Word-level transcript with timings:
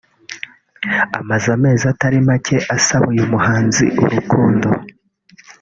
amaze 1.19 1.47
amezi 1.57 1.83
atari 1.93 2.17
make 2.27 2.57
asaba 2.75 3.05
uyu 3.13 3.25
muhanzi 3.33 3.85
urukundo 4.03 4.67